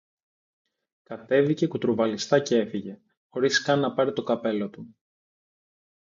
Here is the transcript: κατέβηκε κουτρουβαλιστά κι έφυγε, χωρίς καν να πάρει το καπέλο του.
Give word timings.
κατέβηκε 1.03 1.67
κουτρουβαλιστά 1.67 2.39
κι 2.39 2.55
έφυγε, 2.55 2.99
χωρίς 3.29 3.61
καν 3.61 3.79
να 3.79 3.93
πάρει 3.93 4.13
το 4.13 4.23
καπέλο 4.23 4.69
του. 4.69 4.95